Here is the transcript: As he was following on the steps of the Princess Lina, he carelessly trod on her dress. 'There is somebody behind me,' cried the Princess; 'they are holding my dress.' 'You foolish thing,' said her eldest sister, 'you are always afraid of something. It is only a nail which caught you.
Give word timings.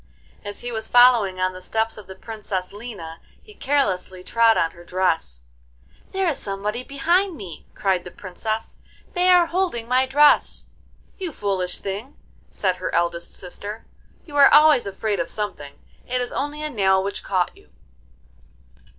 As 0.43 0.61
he 0.61 0.71
was 0.71 0.87
following 0.87 1.39
on 1.39 1.53
the 1.53 1.61
steps 1.61 1.95
of 1.95 2.07
the 2.07 2.15
Princess 2.15 2.73
Lina, 2.73 3.19
he 3.39 3.53
carelessly 3.53 4.23
trod 4.23 4.57
on 4.57 4.71
her 4.71 4.83
dress. 4.83 5.43
'There 6.11 6.27
is 6.29 6.39
somebody 6.39 6.81
behind 6.83 7.37
me,' 7.37 7.67
cried 7.75 8.03
the 8.03 8.09
Princess; 8.09 8.79
'they 9.13 9.29
are 9.29 9.45
holding 9.45 9.87
my 9.87 10.07
dress.' 10.07 10.65
'You 11.19 11.31
foolish 11.31 11.77
thing,' 11.77 12.17
said 12.49 12.77
her 12.77 12.91
eldest 12.95 13.35
sister, 13.35 13.85
'you 14.25 14.35
are 14.37 14.51
always 14.51 14.87
afraid 14.87 15.19
of 15.19 15.29
something. 15.29 15.73
It 16.07 16.19
is 16.19 16.31
only 16.33 16.63
a 16.63 16.69
nail 16.71 17.03
which 17.03 17.21
caught 17.23 17.55
you. 17.55 17.69